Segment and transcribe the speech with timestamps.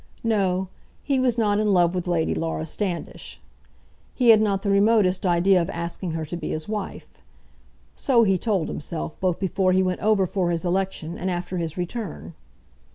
[0.23, 0.67] No;
[1.03, 3.39] he was not in love with Lady Laura Standish.
[4.15, 7.11] He had not the remotest idea of asking her to be his wife.
[7.95, 11.77] So he told himself, both before he went over for his election, and after his
[11.77, 12.33] return.